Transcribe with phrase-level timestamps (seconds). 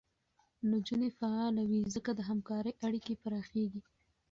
[0.71, 3.81] نجونې فعاله وي، ځکه د همکارۍ اړیکې پراخېږي.